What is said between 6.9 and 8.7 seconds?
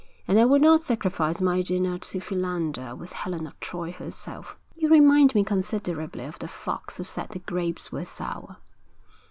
who said the grapes were sour.'